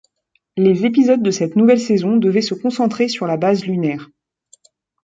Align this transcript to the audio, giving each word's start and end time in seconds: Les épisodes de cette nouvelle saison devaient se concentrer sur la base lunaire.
Les 0.57 0.83
épisodes 0.87 1.21
de 1.21 1.29
cette 1.29 1.55
nouvelle 1.55 1.79
saison 1.79 2.17
devaient 2.17 2.41
se 2.41 2.55
concentrer 2.55 3.07
sur 3.07 3.27
la 3.27 3.37
base 3.37 3.65
lunaire. 3.65 4.09